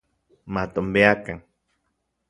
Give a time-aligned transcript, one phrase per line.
[0.53, 1.33] Matonbiakan